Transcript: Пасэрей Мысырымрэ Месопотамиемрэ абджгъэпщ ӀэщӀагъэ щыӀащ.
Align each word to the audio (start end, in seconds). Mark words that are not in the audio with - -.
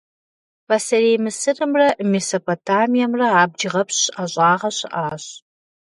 Пасэрей 0.67 1.17
Мысырымрэ 1.23 1.87
Месопотамиемрэ 2.11 3.27
абджгъэпщ 3.41 3.99
ӀэщӀагъэ 4.15 4.69
щыӀащ. 4.77 5.25